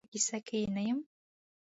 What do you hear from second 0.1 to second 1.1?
کیسه کې یې نه یم.